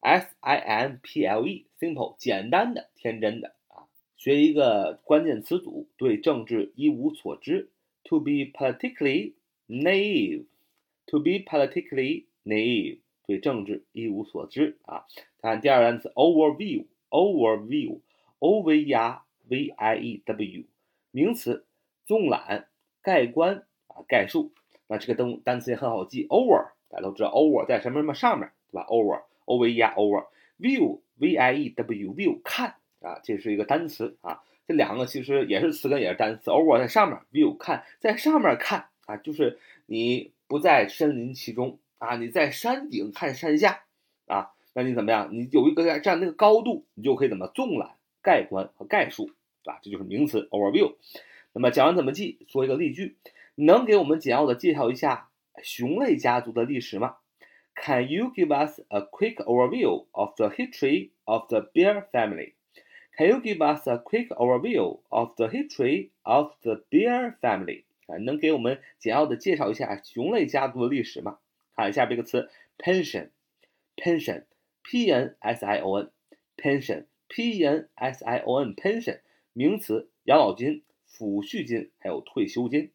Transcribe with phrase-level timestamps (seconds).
[0.00, 3.86] S I M P L E，simple，简单的、天真的啊。
[4.16, 7.70] 学一个关键词组，对政治一无所知
[8.04, 9.34] ，to be politically
[9.66, 15.06] naive，to be politically naive，对政治一无所知啊。
[15.40, 20.66] 看第二单词 overview，overview，o v r v i e w，
[21.10, 21.66] 名词，
[22.04, 22.68] 纵览、
[23.02, 24.52] 概观啊、概述。
[24.88, 29.22] 那这个单单词也很好记，over，大家都知道 over 在什么什么上面，对吧？over。
[29.48, 30.26] O V E R over
[30.58, 34.42] view V I E W view 看啊，这是一个单词啊。
[34.66, 36.50] 这两个其实也是词根，也是单词。
[36.50, 43.84] over 在上面，view 看在上面看啊，就是你不在身临其中啊，你在山顶看山下
[44.26, 45.28] 啊，那你怎么样？
[45.30, 47.92] 你有一个这样那个高度，你就可以怎么纵览、
[48.22, 49.30] 概观和概述
[49.64, 50.96] 啊，这就是名词 overview。
[51.52, 53.14] 那么讲完怎么记，说一个例句，
[53.55, 55.29] 能给我们简要的介绍一下
[55.63, 57.17] 熊类家族的历史吗？
[57.75, 62.53] Can you give us a quick overview of the history of the bear family?
[63.17, 67.83] Can you give us a quick overview of the history of the bear family?
[68.07, 71.39] 啊，能给我们简要的介绍一下熊类家族的历史吗？
[71.75, 79.21] 看下边一个词，pension，pension，p n s i o n，pension，p n s i o n，pension，
[79.53, 82.91] 名词，养老金、抚恤金还有退休金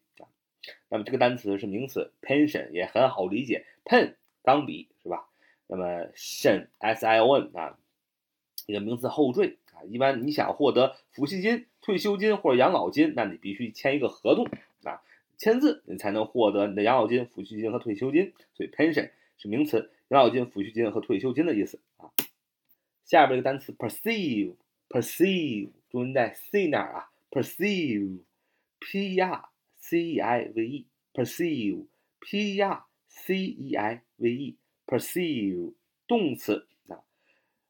[0.88, 4.14] 那么这个单词是名词，pension 也很好理解，pen。
[4.44, 5.28] 钢笔是吧？
[5.68, 7.78] 那么 sion s i o n 啊，
[8.66, 9.78] 一个名词后缀啊。
[9.84, 14.44] 一般你想获得抚恤金、退休金或者养老金，那你必须签一个合同
[14.82, 15.00] 啊，
[15.38, 18.32] 签字你才能获得你的养老金、抚恤金和退休金。
[18.52, 22.10] 所以 pension 是名词，养老金、抚恤金和退休金的意思啊。
[23.04, 29.51] 下边一个单词 perceive，perceive，重音在 c 那儿啊，perceive，p r
[29.82, 31.86] c e i v e perceive
[32.20, 34.56] p e r c e i v e
[34.86, 35.74] perceive
[36.06, 37.02] 动词啊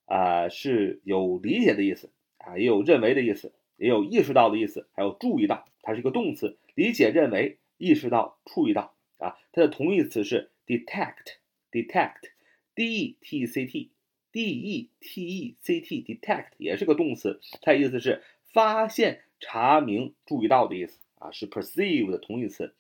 [0.05, 9.39] 啊是有理解的意思啊，也有认为的意思，也有意识到的意思，还有注意到，它是一个动词，理解、认为、意识到、注意到啊。
[9.53, 22.75] 它的同义词是 detect，detect，d e t c t，d e t e c t，detect 也是个动词，它的意思是发现、查明、注意到的意思啊，是 perceive 的同义词。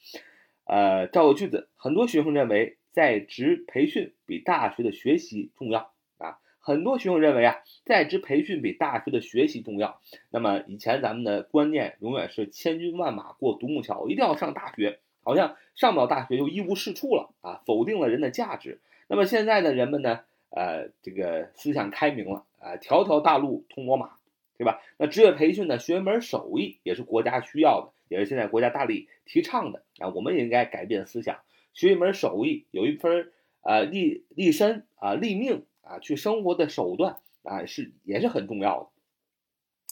[0.64, 6.38] 呃，造个句子，很多学生认为在职培训比大学的学习重要啊。
[6.60, 10.00] 很多学生认为啊，在职培训比大学的学习重要。
[10.31, 18.81] 那么以前咱们的观念永远是千军万马过独木桥，一定要上大学，好像上不了大学就一无是处了啊，否定了人的价值。
[19.08, 20.20] 那么现在的人们呢，
[20.50, 24.12] 呃，这个思想开明了啊，条条大路通罗马，
[24.56, 24.81] 对吧？
[24.96, 27.93] 那职业培训呢，学一门手艺也是国家需要的。
[28.12, 31.41] 也是现在国家大力提倡的啊，我们也应该改变思想，
[31.73, 33.32] 学一门手艺，有一份
[33.62, 38.88] 呃立立身啊立命啊去生活的手段啊是也是很重要的。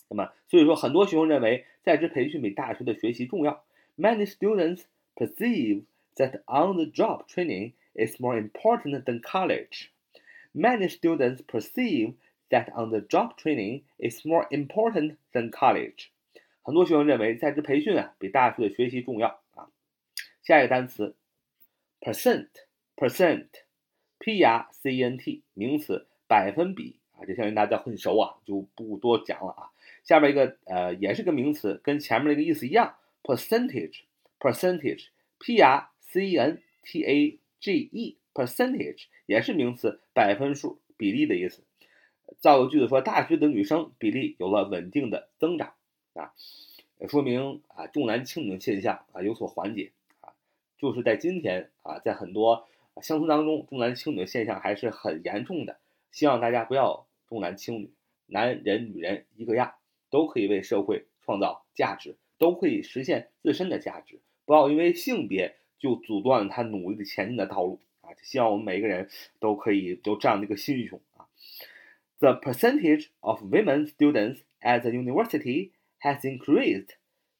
[0.09, 3.65] 那么所以说，很多学生认为在职培训比大学的学习重要。
[3.97, 4.83] Many students
[5.15, 5.85] perceive
[6.17, 9.91] that on-the-job training is more important than college.
[10.55, 12.15] Many students perceive
[12.49, 16.11] that on-the-job training is more important than college.
[16.62, 19.69] 很多学生认为在职培训啊比大学的学习重要啊。
[20.43, 21.17] 下一个单词
[22.01, 22.49] ，percent
[22.97, 23.49] percent
[24.19, 29.71] p r c e n t 名词百分比啊，这相信大家很熟啊，就不多讲了啊。
[30.05, 34.03] 下面一个呃也是个名词，跟前面那个意思一样，percentage
[34.39, 35.09] percentage
[35.39, 41.62] p r c e n t a g e percentage 也是名词，百分数比例的意思。
[42.39, 45.75] 造个句子说，大学的女生比例有了稳定的增长
[46.15, 46.33] 啊，
[47.09, 50.33] 说明啊重男轻女现象啊有所缓解啊。
[50.79, 52.67] 就是在今天啊，在很多
[53.03, 55.79] 乡村当中，重男轻女的现象还是很严重的。
[56.11, 57.91] 希望大家不要重男轻女，
[58.27, 59.75] 男人女人一个样，
[60.11, 64.21] 都可以为社会创造价值，都可以实现自身的价值。
[64.45, 68.11] 不要因为性别就阻断了他努力的前进的道路啊！
[68.23, 69.09] 希望我们每一个人
[69.39, 71.29] 都可以有这样的一个心胸啊。
[72.19, 76.90] The percentage of women students at the university has increased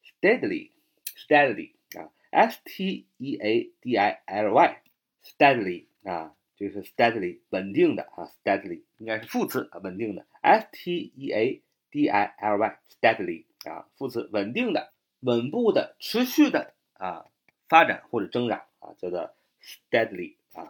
[0.04, 0.72] steadily,
[1.16, 11.32] steadily 啊，S T E A D I L Y，steadily 啊，这是 steadily 稳定的啊，steadily 应该是副词啊，稳定的，S T E
[11.32, 11.62] A
[11.92, 17.26] D I L Y，steadily 啊，副词稳定的、稳步的、持续的啊
[17.68, 20.70] 发展或者增长啊，叫做 steadily 啊。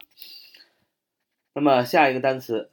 [1.53, 2.71] 那么下一个单词。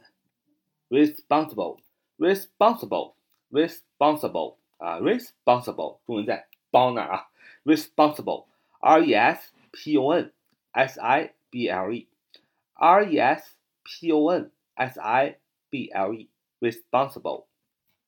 [0.93, 1.81] responsible,
[2.19, 3.15] responsible,
[3.51, 7.28] responsible 啊，responsible 中文在包那儿啊
[7.64, 10.34] ，responsible，r e s p o n
[10.72, 15.38] s i b l e，r e s p o n s i
[15.70, 17.46] b l e，responsible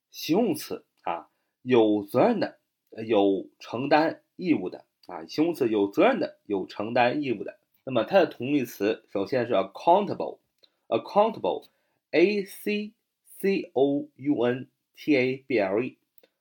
[0.10, 1.30] 形容词啊，
[1.62, 2.57] 有责任的，
[3.06, 7.60] 有承担义务的啊，形容词有责任的，有承担义务的。
[7.83, 11.68] 那么它的同义词首先是 accountable，accountable。
[12.12, 12.94] A C
[13.38, 15.99] C O U N T A B L E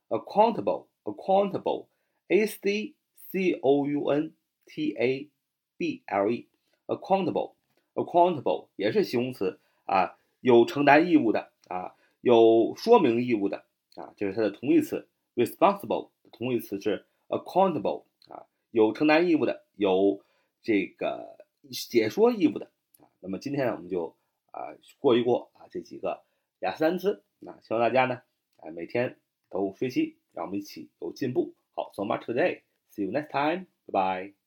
[0.09, 1.87] accountable accountable
[2.29, 2.95] A C
[3.31, 4.33] C O U N
[4.67, 5.29] T A
[5.77, 6.49] B L E
[6.87, 7.55] accountable
[7.95, 13.65] accountable 也是形容词啊，有承担义务的啊，有说明义务的
[13.95, 15.09] 啊，这是它的同义词。
[15.35, 20.23] responsible 同义词是 accountable 啊，有承担义务的，有
[20.63, 21.39] 这个
[21.71, 22.71] 解说义务的
[23.01, 23.09] 啊。
[23.21, 24.17] 那么今天呢，我们就。
[24.51, 26.23] 啊，过一过啊，这几个
[26.61, 28.23] 雅思单词，啊希望大家呢，
[28.57, 29.19] 啊，每天
[29.51, 31.55] 都学习，让我们一起有进步。
[31.75, 34.38] 好，so much today，see you next time，bye bye。